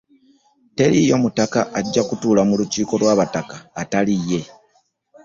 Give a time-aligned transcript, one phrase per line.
[0.75, 4.41] Teriiyo mutaka ajja kutuula mu lukiiko lw'abataka atali ye